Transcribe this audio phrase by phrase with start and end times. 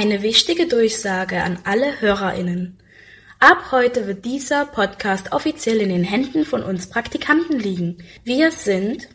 [0.00, 2.78] Eine wichtige Durchsage an alle HörerInnen.
[3.40, 7.96] Ab heute wird dieser Podcast offiziell in den Händen von uns Praktikanten liegen.
[8.22, 9.08] Wir sind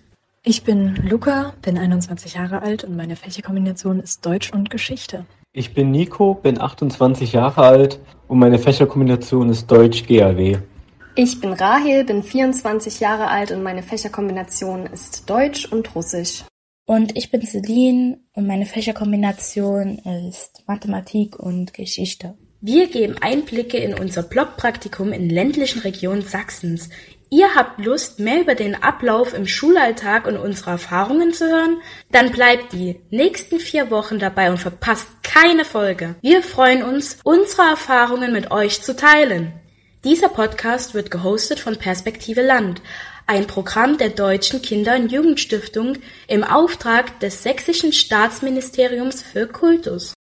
[0.43, 5.25] Ich bin Luca, bin 21 Jahre alt und meine Fächerkombination ist Deutsch und Geschichte.
[5.53, 10.57] Ich bin Nico, bin 28 Jahre alt und meine Fächerkombination ist Deutsch GAW.
[11.15, 16.43] Ich bin Rahel, bin 24 Jahre alt und meine Fächerkombination ist Deutsch und Russisch.
[16.85, 22.35] Und ich bin Celine und meine Fächerkombination ist Mathematik und Geschichte.
[22.59, 26.89] Wir geben Einblicke in unser Blockpraktikum in ländlichen Regionen Sachsens.
[27.29, 31.77] Ihr habt Lust, mehr über den Ablauf im Schulalltag und unsere Erfahrungen zu hören?
[32.11, 36.15] Dann bleibt die nächsten vier Wochen dabei und verpasst keine Folge.
[36.21, 39.53] Wir freuen uns, unsere Erfahrungen mit euch zu teilen.
[40.03, 42.81] Dieser Podcast wird gehostet von Perspektive Land,
[43.27, 50.13] ein Programm der Deutschen Kinder- und Jugendstiftung im Auftrag des Sächsischen Staatsministeriums für Kultus.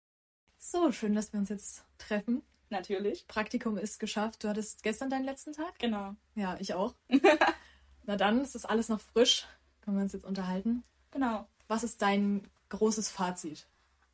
[0.59, 2.43] So, schön, dass wir uns jetzt treffen.
[2.69, 3.27] Natürlich.
[3.27, 4.45] Praktikum ist geschafft.
[4.45, 5.79] Du hattest gestern deinen letzten Tag?
[5.79, 6.15] Genau.
[6.35, 6.95] Ja, ich auch.
[8.07, 9.47] Na dann, es ist alles noch frisch.
[9.81, 10.85] Können wir uns jetzt unterhalten?
[11.11, 11.47] Genau.
[11.67, 13.67] Was ist dein großes Fazit?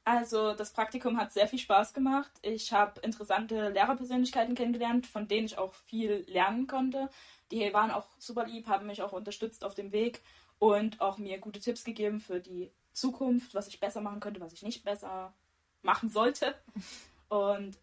[0.05, 2.31] Also, das Praktikum hat sehr viel Spaß gemacht.
[2.41, 7.11] Ich habe interessante Lehrerpersönlichkeiten kennengelernt, von denen ich auch viel lernen konnte.
[7.51, 10.23] Die waren auch super lieb, haben mich auch unterstützt auf dem Weg
[10.59, 14.53] und auch mir gute Tipps gegeben für die Zukunft, was ich besser machen könnte, was
[14.53, 15.35] ich nicht besser
[15.83, 16.55] machen sollte.
[17.29, 17.77] Und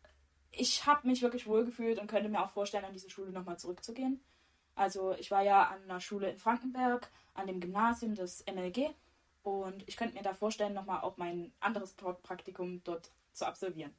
[0.51, 4.23] ich habe mich wirklich wohlgefühlt und könnte mir auch vorstellen, an diese Schule nochmal zurückzugehen.
[4.75, 8.91] Also ich war ja an einer Schule in Frankenberg, an dem Gymnasium des MLG
[9.43, 13.93] und ich könnte mir da vorstellen, nochmal auch mein anderes Praktikum dort zu absolvieren.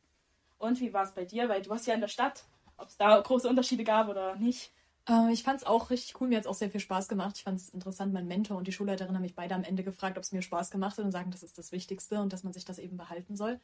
[0.58, 1.48] Und wie war es bei dir?
[1.48, 2.44] Weil du warst ja in der Stadt,
[2.76, 4.72] ob es da große Unterschiede gab oder nicht.
[5.06, 6.28] Ähm, ich fand es auch richtig cool.
[6.28, 7.36] Mir hat es auch sehr viel Spaß gemacht.
[7.36, 8.12] Ich fand es interessant.
[8.12, 10.70] Mein Mentor und die Schulleiterin haben mich beide am Ende gefragt, ob es mir Spaß
[10.70, 13.36] gemacht hat und sagen, das ist das Wichtigste und dass man sich das eben behalten
[13.36, 13.60] soll.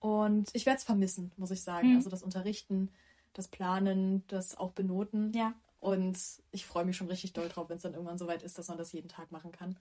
[0.00, 1.90] Und ich werde es vermissen, muss ich sagen.
[1.90, 1.96] Mhm.
[1.96, 2.90] Also das Unterrichten,
[3.32, 5.32] das Planen, das auch Benoten.
[5.32, 5.54] Ja.
[5.78, 6.18] Und
[6.52, 8.78] ich freue mich schon richtig doll drauf, wenn es dann irgendwann soweit ist, dass man
[8.78, 9.78] das jeden Tag machen kann.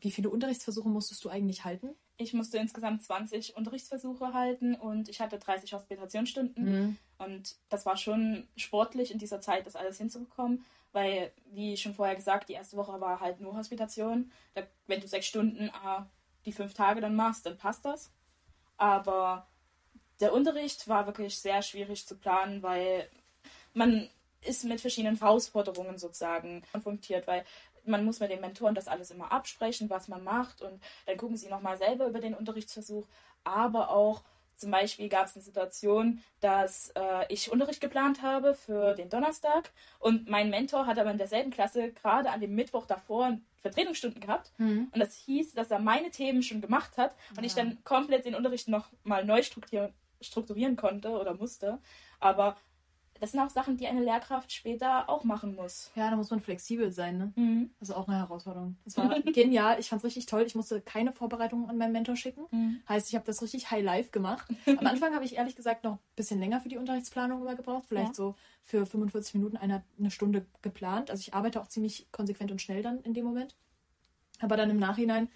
[0.00, 1.90] Wie viele Unterrichtsversuche musstest du eigentlich halten?
[2.16, 6.66] Ich musste insgesamt 20 Unterrichtsversuche halten und ich hatte 30 Hospitationsstunden.
[7.18, 12.16] Und das war schon sportlich in dieser Zeit, das alles hinzubekommen, weil, wie schon vorher
[12.16, 14.30] gesagt, die erste Woche war halt nur Hospitation.
[14.54, 16.02] Da, wenn du sechs Stunden äh,
[16.44, 18.10] die fünf Tage dann machst, dann passt das.
[18.76, 19.46] Aber
[20.20, 23.08] der Unterricht war wirklich sehr schwierig zu planen, weil
[23.74, 24.08] man
[24.42, 27.44] ist mit verschiedenen Herausforderungen sozusagen konfrontiert, weil
[27.84, 31.36] man muss mit den Mentoren das alles immer absprechen, was man macht und dann gucken
[31.36, 33.06] sie nochmal selber über den Unterrichtsversuch,
[33.44, 34.22] aber auch
[34.56, 39.70] zum Beispiel gab es eine Situation, dass äh, ich Unterricht geplant habe für den Donnerstag
[39.98, 44.52] und mein Mentor hat aber in derselben Klasse gerade an dem Mittwoch davor Vertretungsstunden gehabt
[44.92, 47.64] und das hieß, dass er meine Themen schon gemacht hat und ich Ja.
[47.64, 51.78] dann komplett den Unterricht noch mal neu strukturieren, strukturieren konnte oder musste.
[52.18, 52.56] Aber
[53.20, 55.90] das sind auch Sachen, die eine Lehrkraft später auch machen muss.
[55.94, 57.32] Ja, da muss man flexibel sein, ne?
[57.36, 57.70] Mhm.
[57.78, 58.76] Das ist auch eine Herausforderung.
[58.84, 59.78] Das war genial.
[59.78, 60.42] Ich fand es richtig toll.
[60.42, 62.46] Ich musste keine Vorbereitungen an meinen Mentor schicken.
[62.50, 62.80] Mhm.
[62.88, 64.48] Heißt, ich habe das richtig high live gemacht.
[64.66, 67.84] Am Anfang habe ich ehrlich gesagt noch ein bisschen länger für die Unterrichtsplanung immer gebraucht.
[67.88, 68.14] Vielleicht Ja.
[68.14, 71.10] so für 45 Minuten eine, eine Stunde geplant.
[71.10, 73.54] Also ich arbeite auch ziemlich konsequent und schnell dann in dem Moment.
[74.40, 75.28] Aber dann im Nachhinein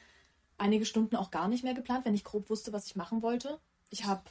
[0.56, 3.59] einige Stunden auch gar nicht mehr geplant, wenn ich grob wusste, was ich machen wollte.
[3.91, 4.22] Ich habe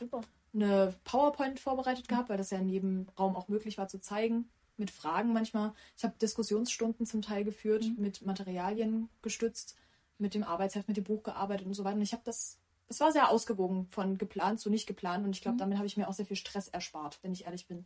[0.54, 4.50] eine PowerPoint vorbereitet gehabt, weil das ja in jedem Raum auch möglich war zu zeigen.
[4.76, 5.74] Mit Fragen manchmal.
[5.98, 9.76] Ich habe Diskussionsstunden zum Teil geführt, mit Materialien gestützt,
[10.18, 11.98] mit dem Arbeitsheft, mit dem Buch gearbeitet und so weiter.
[11.98, 15.26] Und ich habe das, es war sehr ausgewogen von geplant zu nicht geplant.
[15.26, 17.68] Und ich glaube, damit habe ich mir auch sehr viel Stress erspart, wenn ich ehrlich
[17.68, 17.86] bin.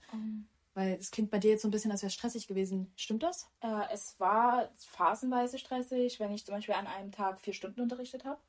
[0.77, 2.91] Weil es klingt bei dir jetzt so ein bisschen, als wäre es stressig gewesen.
[2.95, 3.49] Stimmt das?
[3.61, 8.25] Äh, es war phasenweise stressig, wenn ich zum Beispiel an einem Tag vier Stunden unterrichtet
[8.25, 8.39] habe.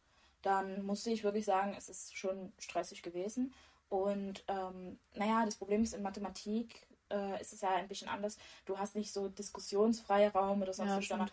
[0.43, 3.53] Dann musste ich wirklich sagen, es ist schon stressig gewesen.
[3.89, 8.37] Und ähm, naja, das Problem ist in Mathematik äh, ist es ja ein bisschen anders.
[8.67, 11.31] Du hast nicht so Diskussionsfreiraum oder sonst Ja, was, sondern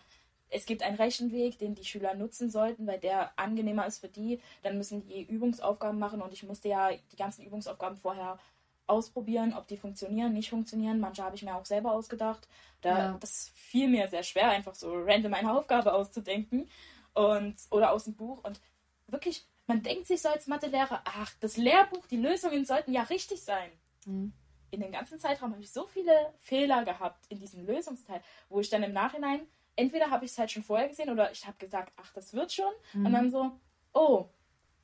[0.48, 4.40] es gibt einen Rechenweg, den die Schüler nutzen sollten, weil der angenehmer ist für die.
[4.62, 8.38] Dann müssen die Übungsaufgaben machen und ich musste ja die ganzen Übungsaufgaben vorher
[8.86, 11.00] ausprobieren, ob die funktionieren, nicht funktionieren.
[11.00, 12.46] Manche habe ich mir auch selber ausgedacht.
[12.80, 13.16] Da, Ja.
[13.18, 16.68] Das fiel mir sehr schwer, einfach so random eine Aufgabe auszudenken
[17.12, 18.44] und oder aus dem Buch.
[18.44, 18.60] Und
[19.08, 23.42] wirklich, man denkt sich so als Mathelehrer, ach, das Lehrbuch, die Lösungen sollten ja richtig
[23.42, 23.70] sein.
[24.04, 24.32] Mhm.
[24.70, 28.68] In dem ganzen Zeitraum habe ich so viele Fehler gehabt in diesem Lösungsteil, wo ich
[28.68, 29.46] dann im Nachhinein,
[29.76, 32.52] entweder habe ich es halt schon vorher gesehen oder ich habe gesagt, ach, das wird
[32.52, 32.72] schon.
[32.94, 33.52] Und dann so,
[33.92, 34.26] oh,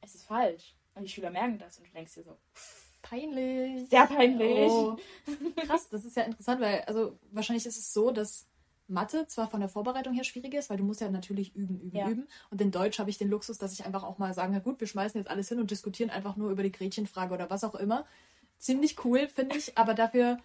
[0.01, 0.75] es ist falsch.
[0.95, 2.37] Und die Schüler merken das und du denkst dir so,
[3.03, 3.89] Peinlich.
[3.89, 4.71] sehr peinlich.
[4.71, 4.97] Oh.
[5.67, 8.47] Krass, das ist ja interessant, weil also wahrscheinlich ist es so, dass
[8.93, 11.97] Mathe zwar von der Vorbereitung her schwierig ist, weil du musst ja natürlich üben, üben,
[11.97, 12.09] Ja.
[12.09, 12.29] üben.
[12.51, 14.81] Und in Deutsch habe ich den Luxus, dass ich einfach auch mal sagen, na gut,
[14.81, 17.75] wir schmeißen jetzt alles hin und diskutieren einfach nur über die Gretchenfrage oder was auch
[17.75, 18.05] immer.
[18.59, 20.39] Ziemlich cool, finde ich, aber dafür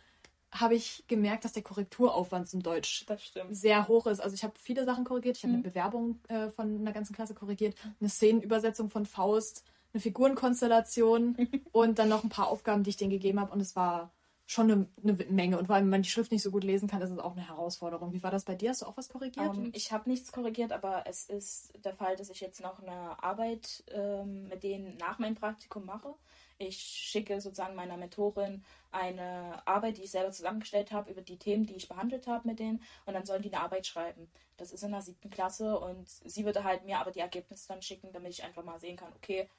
[0.52, 3.06] habe ich gemerkt, dass der Korrekturaufwand zum Deutsch
[3.50, 4.22] sehr hoch ist.
[4.22, 5.36] Also ich habe viele Sachen korrigiert.
[5.38, 5.60] Ich habe Mhm.
[5.60, 11.36] eine Bewerbung äh, von einer ganzen Klasse korrigiert, eine Szenenübersetzung von Faust, eine Figurenkonstellation
[11.74, 13.52] und dann noch ein paar Aufgaben, die ich denen gegeben habe.
[13.52, 14.12] Und es war
[14.48, 15.60] schon eine, eine Menge.
[15.60, 18.14] Und wenn man die Schrift nicht so gut lesen kann, ist es auch eine Herausforderung.
[18.14, 18.70] Wie war das bei dir?
[18.70, 19.56] Hast du auch was korrigiert?
[19.56, 23.22] Ähm, ich habe nichts korrigiert, aber es ist der Fall, dass ich jetzt noch eine
[23.22, 26.14] Arbeit ähm, mit denen nach meinem Praktikum mache.
[26.60, 31.66] Ich schicke sozusagen meiner Mentorin eine Arbeit, die ich selber zusammengestellt habe, über die Themen,
[31.66, 32.82] die ich behandelt habe mit denen.
[33.06, 34.30] Und dann sollen die eine Arbeit schreiben.
[34.56, 37.82] Das ist in der siebten Klasse und sie würde halt mir aber die Ergebnisse dann
[37.82, 39.50] schicken, damit ich einfach mal sehen kann, okay,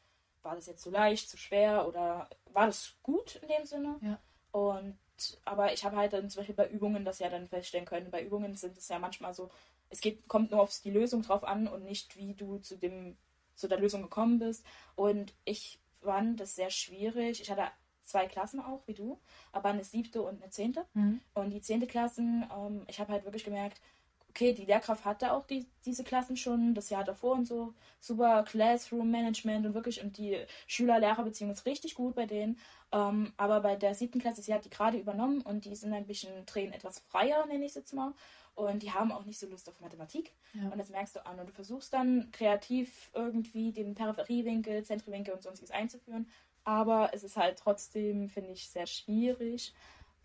[0.43, 3.96] war das jetzt zu leicht, zu schwer oder war das gut in dem Sinne?
[4.00, 4.19] Ja.
[4.53, 4.99] Und
[5.45, 8.11] aber ich habe halt dann zum Beispiel bei Übungen das ja dann feststellen können.
[8.11, 9.50] Bei Übungen sind es ja manchmal so,
[9.91, 13.17] es geht, kommt nur auf die Lösung drauf an und nicht, wie du zu dem,
[13.55, 14.65] zu der Lösung gekommen bist.
[14.95, 17.41] Und ich fand das sehr schwierig.
[17.41, 17.69] Ich hatte
[18.03, 19.21] zwei Klassen auch, wie du,
[19.53, 20.87] aber eine siebte und eine zehnte.
[20.94, 21.21] Mhm.
[21.35, 23.81] Und die zehnte Klassen, ähm, ich habe halt wirklich gemerkt,
[24.31, 27.75] okay, die Lehrkraft hatte auch die, diese Klassen schon das Jahr davor und so.
[28.01, 32.59] Super Classroom Management und wirklich, und die Schüler-Lehrer-Beziehung ist richtig gut bei denen.
[32.93, 36.07] Ähm, aber bei der siebten Klasse, sie hat die gerade übernommen und die sind ein
[36.07, 38.15] bisschen, drehen etwas freier, nenne ich es jetzt mal.
[38.55, 40.33] Und die haben auch nicht so Lust auf Mathematik.
[40.53, 40.71] Ja.
[40.71, 41.39] Und das merkst du an.
[41.39, 46.29] Und du versuchst dann kreativ irgendwie den Peripheriewinkel, Zentriwinkel und sonstiges einzuführen.
[46.65, 49.73] Aber es ist halt trotzdem, finde ich, sehr schwierig,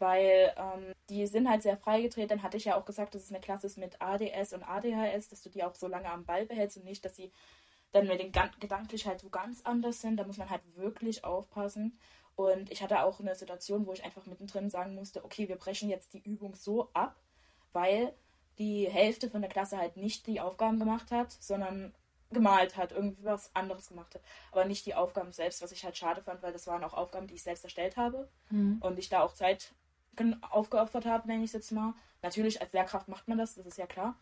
[0.04, 2.30] weil ähm, die sind halt sehr freigedreht.
[2.30, 5.30] Dann hatte ich ja auch gesagt, dass es eine Klasse ist mit ADS und ADHS,
[5.30, 7.32] dass du die auch so lange am Ball behältst und nicht, dass sie
[7.94, 10.18] dann mit den Gan- gedanklich halt so ganz anders sind.
[10.18, 11.98] Da muss man halt wirklich aufpassen.
[12.36, 15.90] Und ich hatte auch eine Situation, wo ich einfach mittendrin sagen musste, okay, wir brechen
[15.90, 17.16] jetzt die Übung so ab,
[17.72, 18.14] weil
[18.58, 21.94] die Hälfte von der Klasse halt nicht die Aufgaben gemacht hat, sondern
[22.32, 24.22] gemalt hat, irgendwie was anderes gemacht hat.
[24.52, 27.28] Aber nicht die Aufgaben selbst, was ich halt schade fand, weil das waren auch Aufgaben,
[27.28, 28.80] die ich selbst erstellt habe Mhm.
[28.82, 29.72] und ich da auch Zeit
[30.51, 31.94] aufgeopfert habe, nenne ich es jetzt mal.
[32.21, 34.15] Natürlich, als Lehrkraft macht man das, das ist ja klar.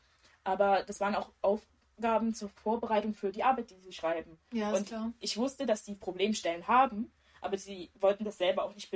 [0.44, 4.38] Aber das waren auch Aufgaben zur Vorbereitung für die Arbeit, die sie schreiben.
[4.54, 5.14] Ja, ist und klar.
[5.20, 7.12] ich wusste, dass die Problemstellen haben,
[7.42, 8.90] aber sie wollten das selber auch nicht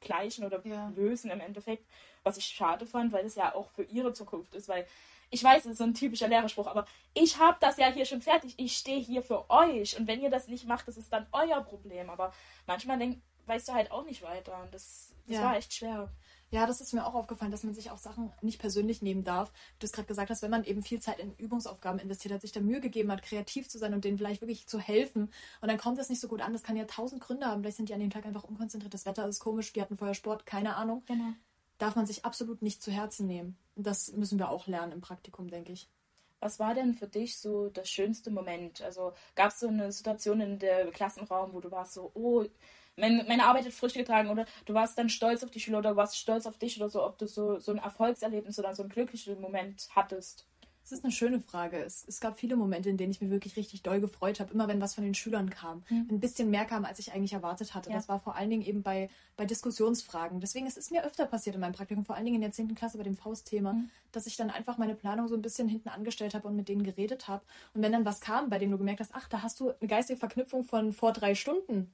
[0.00, 0.88] begleichen oder Ja.
[0.96, 1.86] lösen im Endeffekt,
[2.22, 4.86] was ich schade fand, weil es ja auch für ihre Zukunft ist, weil
[5.30, 6.84] ich weiß, es ist so ein typischer Lehrerspruch, aber
[7.14, 10.28] ich habe das ja hier schon fertig, ich stehe hier für euch und wenn ihr
[10.28, 12.32] das nicht macht, das ist dann euer Problem, aber
[12.66, 15.42] manchmal denk, weißt du halt auch nicht weiter und das, das Ja.
[15.44, 16.10] war echt schwer.
[16.50, 19.50] Ja, das ist mir auch aufgefallen, dass man sich auch Sachen nicht persönlich nehmen darf.
[19.78, 22.52] Du hast gerade gesagt hast, wenn man eben viel Zeit in Übungsaufgaben investiert hat, sich
[22.52, 25.78] da Mühe gegeben hat, kreativ zu sein und denen vielleicht wirklich zu helfen und dann
[25.78, 26.52] kommt das nicht so gut an.
[26.52, 27.62] Das kann ja tausend Gründe haben.
[27.62, 30.14] Vielleicht sind die an dem Tag einfach unkonzentriert, das Wetter ist komisch, die hatten vorher
[30.14, 31.02] Sport, keine Ahnung.
[31.06, 31.32] Genau.
[31.78, 33.56] Darf man sich absolut nicht zu Herzen nehmen.
[33.74, 35.88] Und das müssen wir auch lernen im Praktikum, denke ich.
[36.38, 38.82] Was war denn für dich so das schönste Moment?
[38.82, 42.44] Also gab es so eine Situation in der Klassenraum, wo du warst so, oh,
[42.96, 45.96] mein, meine Arbeit hat Früchte getragen oder du warst dann stolz auf die Schüler oder
[45.96, 48.90] warst stolz auf dich oder so, ob du so, so ein Erfolgserlebnis oder so einen
[48.90, 50.46] glücklichen Moment hattest?
[50.82, 51.78] Das ist eine schöne Frage.
[51.78, 54.68] Es, es gab viele Momente, in denen ich mich wirklich richtig doll gefreut habe, immer
[54.68, 55.84] wenn was von den Schülern kam.
[55.90, 57.90] Ein bisschen mehr kam, als ich eigentlich erwartet hatte.
[57.90, 57.96] Ja.
[57.96, 60.40] Das war vor allen Dingen eben bei, bei Diskussionsfragen.
[60.40, 62.74] Deswegen es ist mir öfter passiert in meinem Praktikum, vor allen Dingen in der 10.
[62.74, 63.76] Klasse bei dem Faustthema,
[64.10, 66.82] dass ich dann einfach meine Planung so ein bisschen hinten angestellt habe und mit denen
[66.82, 67.44] geredet habe.
[67.74, 69.88] Und wenn dann was kam, bei dem du gemerkt hast, ach, da hast du eine
[69.88, 71.90] geistige Verknüpfung von vor drei Stunden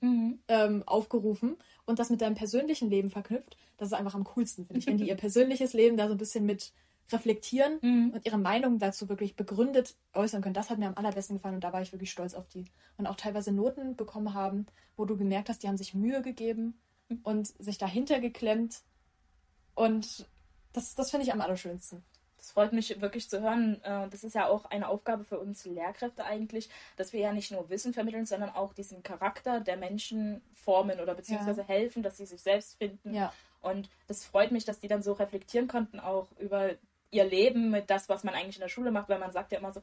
[0.49, 4.81] ähm, aufgerufen und das mit deinem persönlichen Leben verknüpft, das ist einfach am coolsten, finde
[4.81, 4.87] ich.
[4.87, 6.73] Wenn die ihr persönliches Leben da so ein bisschen mit
[7.11, 7.79] reflektieren
[8.15, 10.55] und ihre Meinung dazu wirklich begründet äußern können.
[10.55, 12.67] Das hat mir am allerbesten gefallen und da war ich wirklich stolz auf die.
[12.97, 16.79] Und auch teilweise Noten bekommen haben, wo du gemerkt hast, die haben sich Mühe gegeben
[17.23, 18.83] und sich dahinter geklemmt.
[19.75, 20.27] Und
[20.73, 22.05] das, das finde ich am allerschönsten.
[22.37, 23.83] Das freut mich wirklich zu hören.
[23.83, 27.50] Äh, Das ist ja auch eine Aufgabe für uns Lehrkräfte eigentlich, dass wir ja nicht
[27.50, 32.27] nur Wissen vermitteln, sondern auch diesen Charakter der Menschen formen oder beziehungsweise helfen, dass sie
[32.27, 33.12] sich selbst finden.
[33.12, 33.33] Ja.
[33.61, 36.71] Und das freut mich, dass die dann so reflektieren konnten, auch über
[37.11, 39.59] ihr Leben mit das, was man eigentlich in der Schule macht, weil man sagt ja
[39.59, 39.81] immer so,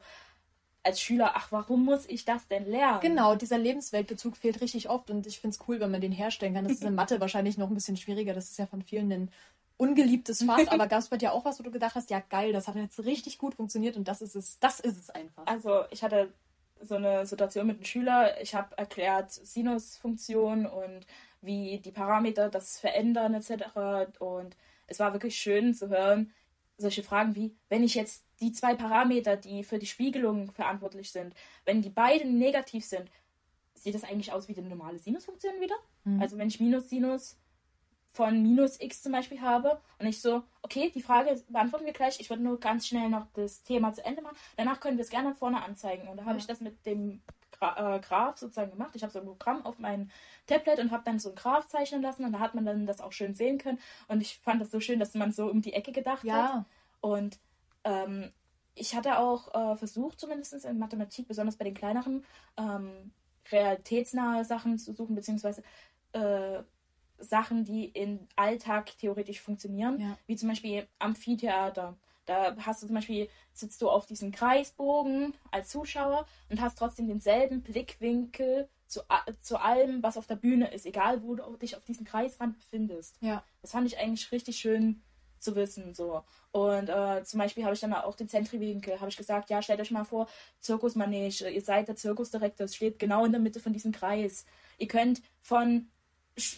[0.86, 3.00] als Schüler, ach, warum muss ich das denn lernen?
[3.00, 6.54] Genau, dieser Lebensweltbezug fehlt richtig oft und ich finde es cool, wenn man den herstellen
[6.54, 6.64] kann.
[6.64, 8.34] Das ist in Mathe wahrscheinlich noch ein bisschen schwieriger.
[8.34, 9.30] Das ist ja von vielen ein
[9.76, 10.58] ungeliebtes Fach.
[10.68, 12.76] Aber gab es bei dir auch was, wo du gedacht hast, ja geil, das hat
[12.76, 15.44] jetzt richtig gut funktioniert und das ist es, das ist es einfach.
[15.46, 16.32] Also ich hatte
[16.80, 18.40] so eine Situation mit einem Schüler.
[18.40, 21.06] Ich habe erklärt Sinusfunktion und
[21.40, 24.20] wie die Parameter das verändern etc.
[24.20, 24.56] Und
[24.86, 26.32] es war wirklich schön zu hören,
[26.78, 31.34] solche Fragen wie, wenn ich jetzt die zwei Parameter, die für die Spiegelung verantwortlich sind,
[31.64, 33.10] wenn die beiden negativ sind,
[33.74, 35.76] sieht das eigentlich aus wie die normale Sinusfunktion wieder?
[36.20, 37.36] Also wenn ich Minus Sinus
[38.12, 42.18] von minus x zum Beispiel habe und ich so, okay, die Frage beantworten wir gleich,
[42.18, 45.10] ich würde nur ganz schnell noch das Thema zu Ende machen, danach können wir es
[45.10, 46.08] gerne vorne anzeigen.
[46.08, 46.38] Und da habe Ja.
[46.38, 47.20] ich das mit dem
[47.58, 48.90] Gra äh, Graph sozusagen gemacht.
[48.94, 50.10] Ich habe so ein Programm auf mein
[50.46, 53.00] Tablet und habe dann so ein Graph zeichnen lassen und da hat man dann das
[53.00, 53.78] auch schön sehen können.
[54.08, 56.24] Und ich fand das so schön, dass man so um die Ecke gedacht hat.
[56.24, 56.64] Ja,
[57.00, 57.38] Und
[57.84, 58.32] ähm,
[58.74, 62.24] ich hatte auch äh, versucht, zumindest in Mathematik, besonders bei den kleineren,
[62.56, 63.12] ähm,
[63.50, 65.62] realitätsnahe Sachen zu suchen, beziehungsweise
[66.12, 66.62] äh,
[67.18, 70.18] Sachen, die im Alltag theoretisch funktionieren, Ja.
[70.26, 71.96] wie zum Beispiel Amphitheater.
[72.26, 77.06] Da hast du zum Beispiel, sitzt du auf diesem Kreisbogen als Zuschauer und hast trotzdem
[77.06, 79.00] denselben Blickwinkel zu,
[79.40, 83.16] zu allem, was auf der Bühne ist, egal wo du dich auf diesem Kreisrand befindest.
[83.20, 83.42] ja.
[83.62, 85.02] Das fand ich eigentlich richtig schön
[85.38, 85.94] zu wissen.
[85.94, 89.62] so Und äh, zum Beispiel habe ich dann auch den Zentriwinkel, habe ich gesagt, ja,
[89.62, 90.28] stellt euch mal vor,
[90.60, 94.44] Zirkusmanege, ihr seid der Zirkusdirektor, es steht genau in der Mitte von diesem Kreis.
[94.78, 95.88] Ihr könnt von,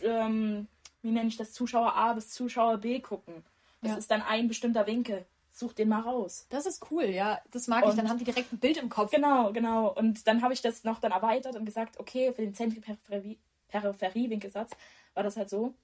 [0.03, 0.69] ähm,
[1.03, 3.45] wie nenne ich das, Zuschauer A bis Zuschauer B gucken.
[3.81, 3.97] Das Ja.
[3.99, 5.25] ist dann ein bestimmter Winkel.
[5.59, 6.47] Sucht den mal raus.
[6.51, 7.41] Das ist cool, ja.
[7.51, 7.91] Das mag ich.
[7.91, 9.11] Und- Dann haben die direkt ein Bild im Kopf.
[9.11, 9.93] Genau, genau.
[9.93, 14.71] Und dann habe ich das noch dann erweitert und gesagt, okay, für den Zentri-Peripherie-Winkelsatz
[15.15, 15.75] war das halt so.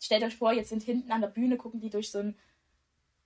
[0.00, 2.36] Stellt euch vor, jetzt sind hinten an der Bühne, gucken die durch so einen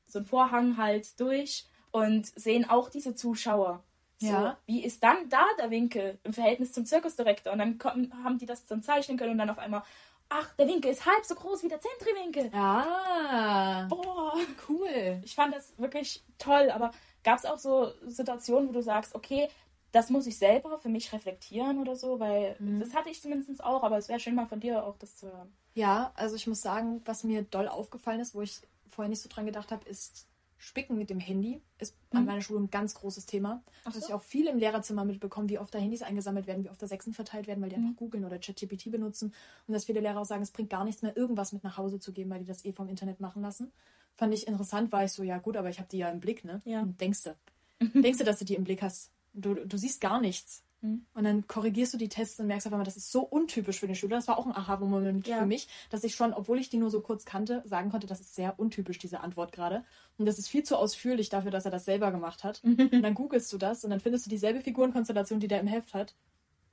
[0.07, 3.83] so einen Vorhang halt durch und sehen auch diese Zuschauer.
[4.19, 4.59] So, Ja.
[4.67, 7.53] Wie ist dann da der Winkel im Verhältnis zum Zirkusdirektor?
[7.53, 9.83] Und dann kommen, haben die das dann zeichnen können und dann auf einmal,
[10.31, 12.51] ach, der Winkel ist halb so groß wie der Zentriwinkel.
[12.53, 14.35] Ja, Boah,
[14.69, 15.21] cool.
[15.23, 19.49] ich fand das wirklich toll, aber gab es auch so Situationen, wo du sagst, okay,
[19.93, 23.83] das muss ich selber für mich reflektieren oder so, weil das hatte ich zumindest auch,
[23.83, 25.53] aber es wäre schön mal von dir auch das zu hören.
[25.75, 29.29] Ja, also ich muss sagen, was mir doll aufgefallen ist, wo ich vorher nicht so
[29.29, 30.27] dran gedacht habe, ist
[30.63, 31.63] Spicken mit dem Handy.
[31.79, 33.65] Ist an meiner Schule ein ganz großes Thema.
[33.85, 34.09] Ach Dass so.
[34.09, 36.87] ich auch viel im Lehrerzimmer mitbekomme, wie oft da Handys eingesammelt werden, wie oft da
[36.87, 39.33] Sechsen verteilt werden, weil die einfach googeln oder ChatGPT benutzen.
[39.67, 41.99] Und dass viele Lehrer auch sagen, es bringt gar nichts mehr, irgendwas mit nach Hause
[41.99, 43.73] zu geben, weil die das eh vom Internet machen lassen.
[44.17, 46.45] Fand ich interessant, war ich so, ja gut, aber ich habe die ja im Blick,
[46.45, 46.61] ne?
[46.67, 46.83] Ja.
[46.83, 47.37] Und denkst du.
[48.03, 49.11] denkst du, dass du die im Blick hast?
[49.33, 50.63] Du, du siehst gar nichts.
[50.83, 51.05] Mhm.
[51.15, 53.87] Und dann korrigierst du die Tests und merkst auf einmal, das ist so untypisch für
[53.87, 54.17] den Schüler.
[54.17, 55.39] Das war auch ein Aha-Moment Ja.
[55.41, 58.21] für mich, dass ich schon, obwohl ich die nur so kurz kannte, sagen konnte, das
[58.21, 59.85] ist sehr untypisch, diese Antwort gerade.
[60.19, 62.63] Und das ist viel zu ausführlich dafür, dass er das selber gemacht hat.
[62.65, 65.93] Und dann googelst du das und dann findest du dieselbe Figurenkonstellation, die der im Heft
[65.95, 66.15] hat,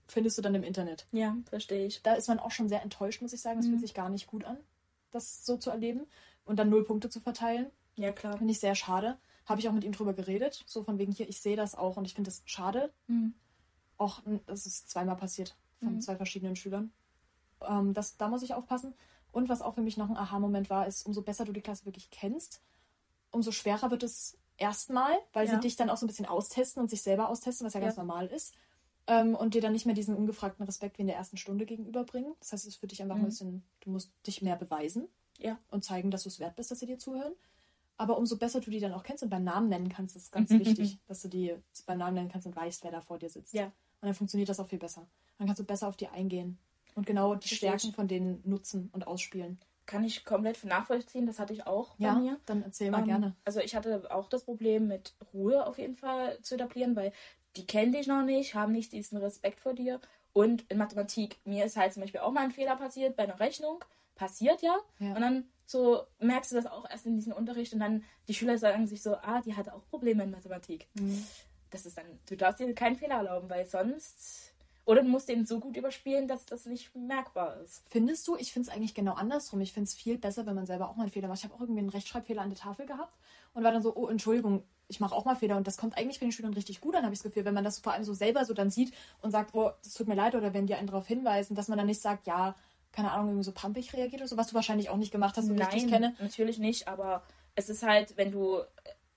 [0.08, 1.08] findest du dann im Internet.
[1.12, 2.02] Ja, verstehe ich.
[2.02, 3.58] Da ist man auch schon sehr enttäuscht, muss ich sagen.
[3.58, 3.72] Das Mhm.
[3.72, 4.58] fühlt sich gar nicht gut an,
[5.12, 6.08] das so zu erleben.
[6.46, 7.68] Und dann null Punkte zu verteilen.
[7.96, 8.38] Ja, klar.
[8.38, 9.18] Finde ich sehr schade.
[9.46, 10.64] Habe ich auch mit ihm drüber geredet.
[10.66, 12.94] So von wegen hier, ich sehe das auch und ich finde das schade.
[13.08, 13.34] Mhm.
[13.98, 16.02] Auch, das ist zweimal passiert von Mhm.
[16.02, 16.92] zwei verschiedenen Schülern.
[17.62, 18.94] Ähm, das, da muss ich aufpassen.
[19.32, 21.86] Und was auch für mich noch ein Aha-Moment war, ist, umso besser du die Klasse
[21.86, 22.62] wirklich kennst,
[23.32, 25.54] umso schwerer wird es erstmal, weil Ja.
[25.56, 27.96] sie dich dann auch so ein bisschen austesten und sich selber austesten, was ja, ganz
[27.96, 28.04] Ja.
[28.04, 28.54] normal ist.
[29.08, 32.34] Ähm, und dir dann nicht mehr diesen ungefragten Respekt wie in der ersten Stunde gegenüberbringen.
[32.40, 33.22] Das heißt, es ist für dich einfach Mhm.
[33.24, 35.58] ein bisschen, du musst dich mehr beweisen Ja.
[35.70, 37.34] und zeigen, dass du es wert bist, dass sie dir zuhören.
[37.96, 40.50] Aber umso besser du die dann auch kennst und beim Namen nennen kannst, ist ganz
[40.92, 43.54] wichtig, dass du die beim Namen nennen kannst und weißt, wer da vor dir sitzt.
[43.54, 43.72] Ja.
[44.02, 45.08] Und dann funktioniert das auch viel besser.
[45.38, 46.58] Dann kannst du besser auf die eingehen
[46.96, 49.60] und genau die Stärken von denen nutzen und ausspielen.
[49.86, 52.40] Kann ich komplett nachvollziehen, das hatte ich auch bei Ja, mir.
[52.46, 53.36] dann erzähl mal Ähm, gerne.
[53.46, 57.14] Also ich hatte auch das Problem mit Ruhe auf jeden Fall zu etablieren, weil
[57.56, 60.02] die kennen dich noch nicht, haben nicht diesen Respekt vor dir.
[60.34, 63.40] Und in Mathematik, mir ist halt zum Beispiel auch mal ein Fehler passiert bei einer
[63.40, 63.84] Rechnung.
[64.16, 64.78] Passiert ja.
[65.00, 65.14] Ja.
[65.14, 68.58] Und dann so merkst du das auch erst in diesem Unterricht und dann die Schüler
[68.58, 70.88] sagen sich so, ah, die hatte auch Probleme in Mathematik.
[70.96, 71.26] Mhm.
[71.72, 74.54] Das ist dann, du darfst dir keinen Fehler erlauben, weil sonst.
[74.86, 77.84] Oder du musst den so gut überspielen, dass das nicht merkbar ist.
[77.90, 78.38] Findest du?
[78.38, 79.60] Ich finde es eigentlich genau andersrum.
[79.60, 81.40] Ich finde es viel besser, wenn man selber auch mal einen Fehler macht.
[81.40, 83.14] Ich habe auch irgendwie einen Rechtschreibfehler an der Tafel gehabt
[83.54, 85.58] und war dann so, oh, Entschuldigung, ich mache auch mal Fehler.
[85.58, 87.54] Und das kommt eigentlich bei den Schülern richtig gut an, habe ich das Gefühl, wenn
[87.54, 90.16] man das vor allem so selber so dann sieht und sagt, oh, das tut mir
[90.16, 92.56] leid, oder wenn die einen darauf hinweisen, dass man dann nicht sagt, ja,
[92.92, 95.50] keine Ahnung, irgendwie so pampig reagiert oder so, was du wahrscheinlich auch nicht gemacht hast,
[95.50, 96.16] wie ich dich kenne.
[96.20, 97.24] natürlich nicht, aber
[97.56, 98.62] es ist halt, wenn du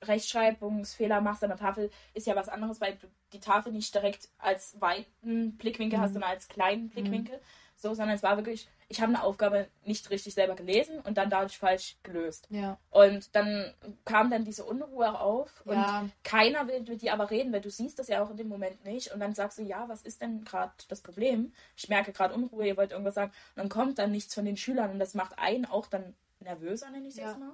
[0.02, 4.28] Rechtschreibungsfehler machst an der Tafel, ist ja was anderes, weil du die Tafel nicht direkt
[4.38, 6.02] als weiten Blickwinkel Mhm.
[6.02, 7.38] hast, sondern als kleinen Blickwinkel.
[7.76, 11.30] So, sondern es war wirklich, ich habe eine Aufgabe nicht richtig selber gelesen und dann
[11.30, 12.46] dadurch falsch gelöst.
[12.50, 12.76] Ja.
[12.90, 13.72] Und dann
[14.04, 16.06] kam dann diese Unruhe auf und Ja.
[16.22, 18.84] keiner will mit dir aber reden, weil du siehst das ja auch in dem Moment
[18.84, 19.12] nicht.
[19.14, 21.54] Und dann sagst du, ja, was ist denn gerade das Problem?
[21.74, 23.32] Ich merke gerade Unruhe, ihr wollt irgendwas sagen.
[23.54, 26.90] Und dann kommt dann nichts von den Schülern und das macht einen auch dann nervöser,
[26.90, 27.28] nenne ich es Ja.
[27.28, 27.52] jetzt mal.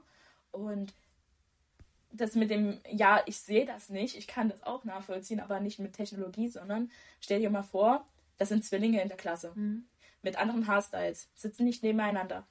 [0.50, 0.92] Und
[2.16, 5.78] das mit dem, ja, ich sehe das nicht, ich kann das auch nachvollziehen, aber nicht
[5.78, 8.06] mit Technologie, sondern stell dir mal vor,
[8.38, 9.86] das sind Zwillinge in der Klasse Mhm.
[10.22, 12.46] mit anderen Haarstyles, sitzen nicht nebeneinander.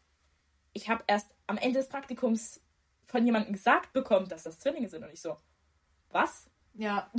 [0.74, 2.62] Ich habe erst am Ende des Praktikums
[3.05, 5.38] von jemandem gesagt bekommen, dass das Zwillinge sind und ich so,
[6.10, 6.50] was?
[6.74, 7.12] Ja.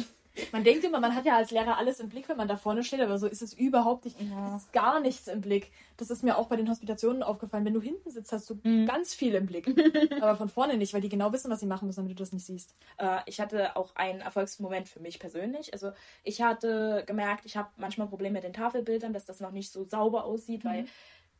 [0.52, 2.82] Man denkt immer, man hat ja als Lehrer alles im Blick, wenn man da vorne
[2.84, 4.20] steht, aber so ist es überhaupt nicht.
[4.20, 4.54] Ja.
[4.56, 5.70] Es ist gar nichts im Blick.
[5.96, 7.64] Das ist mir auch bei den Hospitationen aufgefallen.
[7.64, 8.86] Wenn du hinten sitzt, hast du Mhm.
[8.86, 9.66] ganz viel im Blick.
[10.22, 12.32] aber von vorne nicht, weil die genau wissen, was sie machen müssen, damit du das
[12.32, 12.74] nicht siehst.
[12.98, 15.72] Äh, ich hatte auch einen Erfolgsmoment für mich persönlich.
[15.72, 19.72] Also ich hatte gemerkt, ich habe manchmal Probleme mit den Tafelbildern, dass das noch nicht
[19.72, 20.86] so sauber aussieht, weil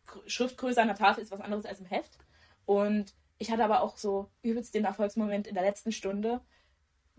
[0.07, 2.19] Gr- Schriftgröße an der Tafel ist was anderes als im Heft.
[2.65, 6.41] Und ich hatte aber auch so übelst den Erfolgsmoment in der letzten Stunde.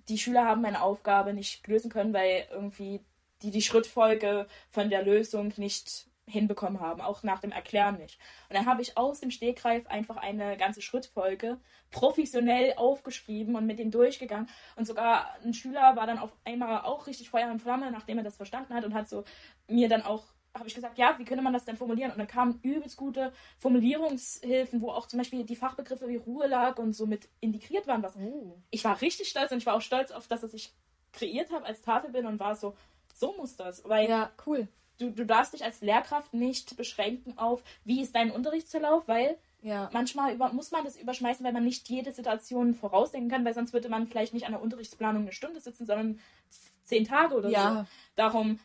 [0.09, 3.01] Die Schüler haben meine Aufgabe nicht lösen können, weil irgendwie
[3.41, 8.19] die die Schrittfolge von der Lösung nicht hinbekommen haben, auch nach dem Erklären nicht.
[8.49, 11.57] Und dann habe ich aus dem Stegreif einfach eine ganze Schrittfolge
[11.89, 14.49] professionell aufgeschrieben und mit denen durchgegangen.
[14.75, 18.25] Und sogar ein Schüler war dann auf einmal auch richtig Feuer und Flamme, nachdem er
[18.25, 19.23] das verstanden hat und hat so
[19.67, 20.25] mir dann auch,
[20.59, 22.11] habe ich gesagt, ja, wie könnte man das denn formulieren?
[22.11, 26.93] Und dann kamen übelst gute Formulierungshilfen, wo auch zum Beispiel die Fachbegriffe wie Ruhelag und
[26.93, 28.03] so mit integriert waren.
[28.03, 28.15] Was
[28.69, 30.73] ich war richtig stolz und ich war auch stolz auf das, was ich
[31.13, 32.75] kreiert habe als Tafelbild und war so,
[33.13, 33.87] so muss das.
[33.87, 34.67] Weil Ja, cool.
[34.99, 39.89] du, du darfst dich als Lehrkraft nicht beschränken auf, wie ist dein Unterrichtsverlauf, weil Ja.
[39.91, 43.73] manchmal über, muss man das überschmeißen, weil man nicht jede Situation vorausdenken kann, weil sonst
[43.73, 46.19] würde man vielleicht nicht an der Unterrichtsplanung eine Stunde sitzen, sondern
[46.83, 47.83] zehn Tage oder Ja.
[47.83, 47.85] so.
[48.15, 48.59] Darum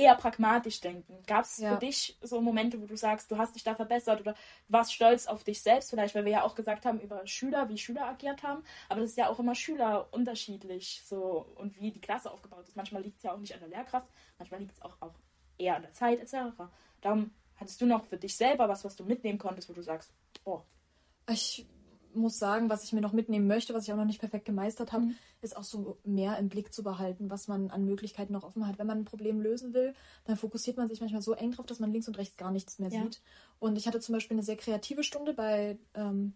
[0.00, 1.22] eher pragmatisch denken.
[1.26, 1.74] Gab es Ja.
[1.74, 4.34] für dich so Momente, wo du sagst, du hast dich da verbessert oder
[4.68, 7.78] warst stolz auf dich selbst vielleicht, weil wir ja auch gesagt haben über Schüler, wie
[7.78, 12.00] Schüler agiert haben, aber das ist ja auch immer Schüler unterschiedlich so und wie die
[12.00, 12.76] Klasse aufgebaut ist.
[12.76, 15.14] Manchmal liegt es ja auch nicht an der Lehrkraft, manchmal liegt es auch, auch
[15.58, 16.34] eher an der Zeit etc.
[17.00, 20.12] Darum hattest du noch für dich selber was, was du mitnehmen konntest, wo du sagst,
[20.44, 20.62] oh,
[21.28, 21.66] Ich
[22.14, 24.92] muss sagen, was ich mir noch mitnehmen möchte, was ich auch noch nicht perfekt gemeistert
[24.92, 25.04] habe,
[25.42, 28.78] ist auch so mehr im Blick zu behalten, was man an Möglichkeiten noch offen hat.
[28.78, 31.78] Wenn man ein Problem lösen will, dann fokussiert man sich manchmal so eng drauf, dass
[31.80, 33.02] man links und rechts gar nichts mehr Ja.
[33.02, 33.20] sieht.
[33.58, 36.34] Und ich hatte zum Beispiel eine sehr kreative Stunde bei ähm,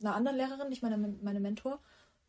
[0.00, 1.80] einer anderen Lehrerin, nicht meine, meine Mentor.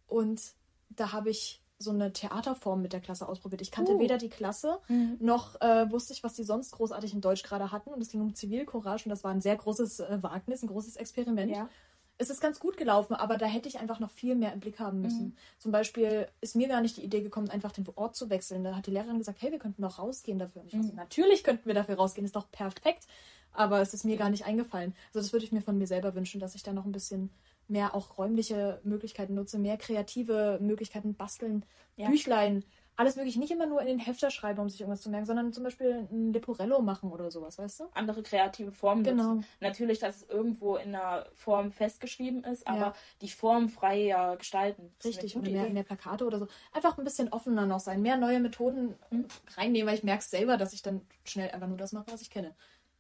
[0.08, 0.54] Und
[0.90, 3.62] da habe ich so eine Theaterform mit der Klasse ausprobiert.
[3.62, 4.00] Ich kannte Oh.
[4.00, 4.80] weder die Klasse,
[5.20, 7.92] noch äh, wusste ich, was die sonst großartig in Deutsch gerade hatten.
[7.92, 10.96] Und es ging um Zivilcourage und das war ein sehr großes äh, Wagnis, ein großes
[10.96, 11.52] Experiment.
[11.52, 11.70] Ja.
[12.20, 14.80] Es ist ganz gut gelaufen, aber da hätte ich einfach noch viel mehr im Blick
[14.80, 15.26] haben müssen.
[15.28, 15.36] Mhm.
[15.60, 18.64] Zum Beispiel ist mir gar nicht die Idee gekommen, einfach den Ort zu wechseln.
[18.64, 20.62] Da hat die Lehrerin gesagt, hey, wir könnten doch rausgehen dafür.
[20.64, 20.96] Und ich Mhm.
[20.96, 23.06] natürlich könnten wir dafür rausgehen, ist doch perfekt.
[23.52, 24.94] Aber es ist mir gar nicht eingefallen.
[25.10, 27.30] Also das würde ich mir von mir selber wünschen, dass ich da noch ein bisschen
[27.68, 31.66] mehr auch räumliche Möglichkeiten nutze, mehr kreative Möglichkeiten basteln,
[31.98, 32.08] Ja.
[32.10, 32.64] Büchlein,
[32.98, 33.40] alles mögliche.
[33.40, 36.08] Nicht immer nur in den Hefter schreiben, um sich irgendwas zu merken, sondern zum Beispiel
[36.12, 37.84] ein Leporello machen oder sowas, weißt du?
[37.94, 39.34] andere kreative Formen Genau.
[39.36, 39.46] nutzen.
[39.62, 42.94] Natürlich, dass es irgendwo in einer Form festgeschrieben ist, aber Ja.
[43.22, 44.94] die Form freier gestalten.
[45.06, 46.48] Richtig, gute mehr, mehr Plakate oder so.
[46.74, 49.28] Einfach ein bisschen offener noch sein, mehr neue Methoden Mhm.
[49.56, 52.30] reinnehmen, weil ich merke selber, dass ich dann schnell einfach nur das mache, was ich
[52.30, 52.56] kenne.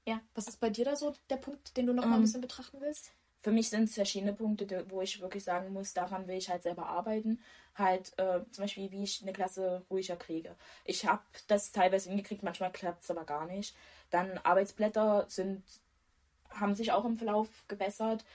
[0.07, 0.21] Ja.
[0.35, 2.41] Was ist bei dir da so der Punkt, den du noch mal ein Ähm, bisschen
[2.41, 3.11] betrachten willst?
[3.47, 6.63] Für mich sind es verschiedene Punkte, wo ich wirklich sagen muss, daran will ich halt
[6.63, 7.39] selber arbeiten.
[7.75, 10.53] Halt äh, zum Beispiel, wie ich eine Klasse ruhiger kriege.
[10.83, 13.73] Ich habe das teilweise hingekriegt, manchmal klappt es aber gar nicht.
[14.09, 15.63] Dann Arbeitsblätter sind,
[16.49, 18.25] haben sich auch im Verlauf gebessert,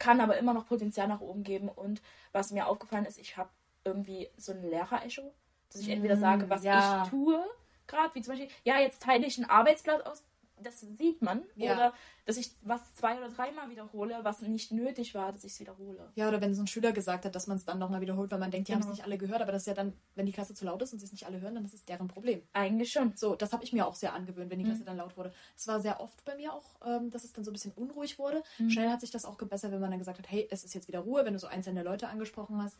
[0.00, 1.68] kann aber immer noch Potenzial nach oben geben.
[1.68, 3.50] Und was mir aufgefallen ist, ich habe
[3.84, 5.32] irgendwie so ein Lehrer-Echo,
[5.72, 7.04] dass ich entweder sage, was ja.
[7.04, 7.48] ich tue,
[7.86, 10.24] gerade wie zum Beispiel, ja, jetzt teile ich ein Arbeitsblatt aus,
[10.62, 11.42] das sieht man.
[11.56, 11.74] Ja.
[11.74, 11.92] Oder
[12.26, 16.10] dass ich was zwei oder dreimal wiederhole, was nicht nötig war, dass ich es wiederhole.
[16.14, 18.38] Ja, oder wenn so ein Schüler gesagt hat, dass man es dann nochmal wiederholt, weil
[18.38, 18.94] man denkt, die haben es Genau.
[18.94, 20.98] nicht alle gehört, aber das ist ja dann, wenn die Klasse zu laut ist und
[21.00, 22.42] sie es nicht alle hören, dann ist es deren Problem.
[22.52, 23.12] Eigentlich schon.
[23.16, 24.68] So, das habe ich mir auch sehr angewöhnt, wenn die Mhm.
[24.70, 25.32] Klasse dann laut wurde.
[25.56, 28.18] Es war sehr oft bei mir auch, ähm, dass es dann so ein bisschen unruhig
[28.18, 28.42] wurde.
[28.58, 28.70] Mhm.
[28.70, 30.88] Schnell hat sich das auch gebessert, wenn man dann gesagt hat, hey, es ist jetzt
[30.88, 32.76] wieder Ruhe, wenn du so einzelne Leute angesprochen hast.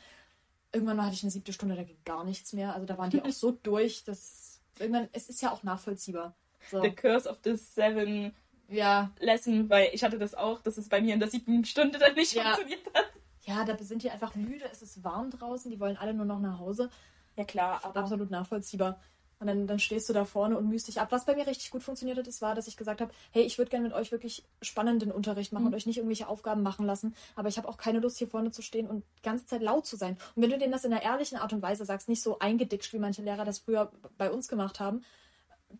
[0.72, 2.72] Irgendwann mal hatte ich eine siebte Stunde, da ging gar nichts mehr.
[2.74, 6.36] Also da waren die auch so durch, dass irgendwann, es ist ja auch nachvollziehbar.
[6.70, 6.82] So.
[6.82, 8.34] The Curse of the Seven
[8.68, 11.98] Ja, Lesson, weil ich hatte das auch, dass es bei mir in der siebten Stunde
[11.98, 12.42] dann nicht Ja.
[12.54, 13.06] funktioniert hat.
[13.42, 16.38] ja, da sind die einfach müde, es ist warm draußen, die wollen alle nur noch
[16.40, 16.90] nach Hause.
[17.36, 19.00] Ja klar, aber absolut nachvollziehbar.
[19.40, 21.08] Und dann, dann stehst du da vorne und mühst dich ab.
[21.12, 23.56] Was bei mir richtig gut funktioniert hat, das war, dass ich gesagt habe, hey, ich
[23.56, 27.14] würde gerne mit euch wirklich spannenden Unterricht machen und euch nicht irgendwelche Aufgaben machen lassen.
[27.36, 29.86] Aber ich habe auch keine Lust, hier vorne zu stehen und die ganze Zeit laut
[29.86, 30.18] zu sein.
[30.34, 32.92] Und wenn du denen das in einer ehrlichen Art und Weise sagst, nicht so eingedickt,
[32.92, 35.02] wie manche Lehrer das früher bei uns gemacht haben,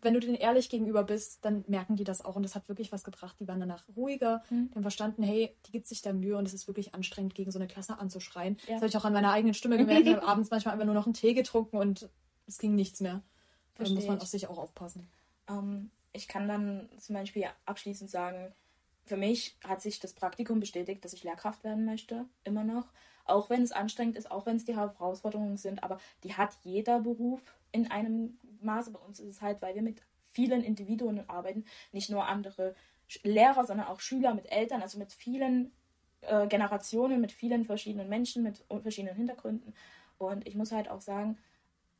[0.01, 2.35] wenn du denen ehrlich gegenüber bist, dann merken die das auch.
[2.35, 3.35] Und das hat wirklich was gebracht.
[3.39, 4.69] Die waren danach ruhiger, Mhm.
[4.69, 7.51] die haben verstanden, hey, die gibt sich da Mühe und es ist wirklich anstrengend, gegen
[7.51, 8.57] so eine Klasse anzuschreien.
[8.67, 8.73] Ja.
[8.73, 10.07] Das habe ich auch an meiner eigenen Stimme gemerkt.
[10.07, 12.09] Ich habe abends manchmal einfach nur noch einen Tee getrunken und
[12.47, 13.21] es ging nichts mehr.
[13.75, 15.09] Da muss man auf sich auch aufpassen.
[15.49, 18.53] ähm, ich kann dann zum Beispiel abschließend sagen,
[19.05, 22.85] für mich hat sich das Praktikum bestätigt, dass ich Lehrkraft werden möchte, immer noch.
[23.25, 26.99] Auch wenn es anstrengend ist, auch wenn es die Herausforderungen sind, aber die hat jeder
[26.99, 28.91] Beruf in einem Maße.
[28.91, 32.75] Bei uns ist es halt, weil wir mit vielen Individuen arbeiten, nicht nur andere
[33.23, 35.71] Lehrer, sondern auch Schüler mit Eltern, also mit vielen
[36.21, 39.73] äh, Generationen, mit vielen verschiedenen Menschen, mit verschiedenen Hintergründen.
[40.17, 41.37] Und ich muss halt auch sagen,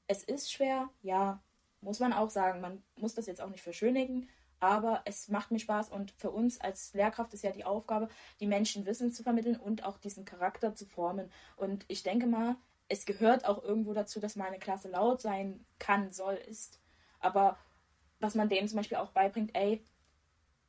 [0.08, 1.42] es ist schwer, ja,
[1.82, 2.62] muss man auch sagen.
[2.62, 4.30] Man muss das jetzt auch nicht verschönigen,
[4.62, 8.08] aber es macht mir Spaß und für uns als Lehrkraft ist ja die Aufgabe,
[8.40, 11.32] die Menschen Wissen zu vermitteln und auch diesen Charakter zu formen.
[11.58, 12.56] Und ich denke mal,
[12.88, 16.80] es gehört auch irgendwo dazu, dass meine Klasse laut sein kann, soll, ist.
[17.20, 17.58] Aber
[18.20, 19.84] was man dem zum Beispiel auch beibringt, ey,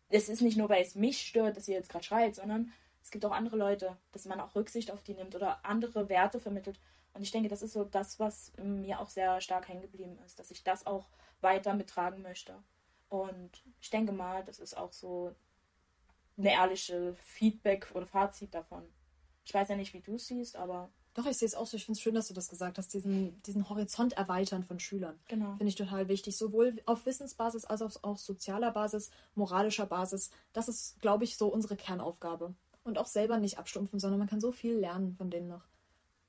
[0.08, 3.10] es ist nicht nur, weil es mich stört, dass ihr jetzt gerade schreit, sondern es
[3.10, 6.80] gibt auch andere Leute, dass man auch Rücksicht auf die nimmt oder andere Werte vermittelt.
[7.12, 10.38] Und ich denke, das ist so das, was mir auch sehr stark hängen geblieben ist,
[10.38, 11.10] dass ich das auch
[11.42, 12.54] weiter mittragen möchte.
[13.12, 15.34] Und ich denke mal, das ist auch so
[16.38, 18.84] eine ehrliche Feedback oder Fazit davon.
[19.44, 20.90] Ich weiß ja nicht, wie du es siehst, aber.
[21.12, 21.76] Doch, ich sehe es auch so.
[21.76, 25.20] Ich finde es schön, dass du das gesagt hast, diesen, diesen Horizont erweitern von Schülern.
[25.28, 25.50] Genau.
[25.56, 26.38] Finde ich total wichtig.
[26.38, 30.30] Sowohl auf Wissensbasis als auch auf sozialer Basis, moralischer Basis.
[30.54, 32.54] Das ist, glaube ich, so unsere Kernaufgabe.
[32.82, 35.66] Und auch selber nicht abstumpfen, sondern man kann so viel lernen von denen noch.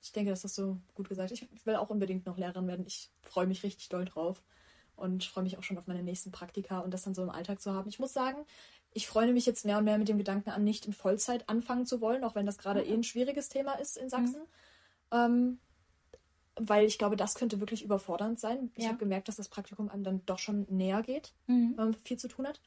[0.01, 1.31] Ich denke, das hast du gut gesagt.
[1.31, 2.85] Ich will auch unbedingt noch Lehrerin werden.
[2.85, 4.43] Ich freue mich richtig doll drauf
[4.95, 7.61] und freue mich auch schon auf meine nächsten Praktika und das dann so im Alltag
[7.61, 7.89] zu haben.
[7.89, 8.45] Ich muss sagen,
[8.91, 11.85] ich freue mich jetzt mehr und mehr mit dem Gedanken an, nicht in Vollzeit anfangen
[11.85, 12.89] zu wollen, auch wenn das gerade mhm.
[12.89, 14.41] eh ein schwieriges Thema ist in Sachsen.
[14.41, 15.17] Mhm.
[15.17, 15.59] Ähm,
[16.55, 18.71] weil ich glaube, das könnte wirklich überfordernd sein.
[18.75, 18.89] Ich ja.
[18.89, 21.73] habe gemerkt, dass das Praktikum einem dann doch schon näher geht, mhm.
[21.75, 22.61] wenn man viel zu tun hat.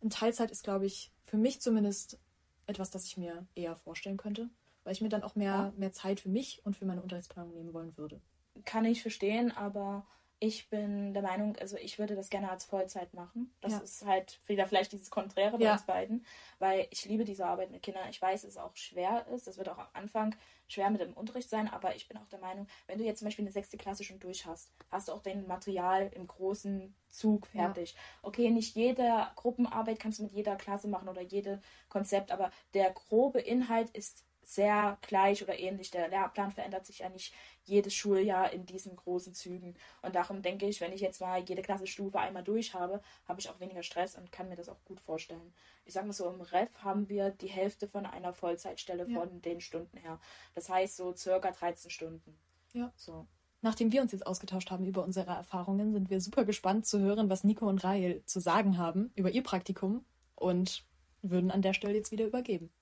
[0.00, 2.18] In Teilzeit ist, glaube ich, für mich zumindest
[2.66, 4.48] etwas, das ich mir eher vorstellen könnte,
[4.84, 5.72] weil ich mir dann auch mehr, ja.
[5.76, 8.20] mehr Zeit für mich und für meine Unterrichtsplanung nehmen wollen würde.
[8.64, 10.06] Kann ich verstehen, aber
[10.42, 13.54] ich bin der Meinung, also ich würde das gerne als Vollzeit machen.
[13.60, 13.78] Das ja.
[13.78, 15.74] ist halt wieder vielleicht dieses Konträre bei ja.
[15.74, 16.26] uns beiden,
[16.58, 18.08] weil ich liebe diese Arbeit mit Kindern.
[18.10, 19.46] Ich weiß, es auch schwer ist.
[19.46, 20.34] Das wird auch am Anfang
[20.66, 23.26] schwer mit dem Unterricht sein, aber ich bin auch der Meinung, wenn du jetzt zum
[23.26, 27.46] Beispiel eine sechste Klasse schon durch hast, hast du auch dein Material im großen Zug
[27.46, 27.92] fertig.
[27.92, 28.00] Ja.
[28.22, 32.90] Okay, nicht jede Gruppenarbeit kannst du mit jeder Klasse machen oder jede Konzept, aber der
[32.90, 34.24] grobe Inhalt ist
[34.54, 35.90] sehr gleich oder ähnlich.
[35.90, 37.32] Der Lehrplan verändert sich ja nicht
[37.64, 39.74] jedes Schuljahr in diesen großen Zügen.
[40.02, 43.48] Und darum denke ich, wenn ich jetzt mal jede Klassenstufe einmal durch habe, habe ich
[43.48, 45.52] auch weniger Stress und kann mir das auch gut vorstellen.
[45.84, 49.20] Ich sage mal so, im Ref haben wir die Hälfte von einer Vollzeitstelle ja.
[49.20, 50.20] von den Stunden her.
[50.54, 52.38] Das heißt so circa 13 Stunden.
[52.72, 52.92] Ja.
[52.96, 53.26] So.
[53.62, 57.30] Nachdem wir uns jetzt ausgetauscht haben über unsere Erfahrungen, sind wir super gespannt zu hören,
[57.30, 60.84] was Nico und Rahel zu sagen haben über ihr Praktikum und
[61.22, 62.72] würden an der Stelle jetzt wieder übergeben.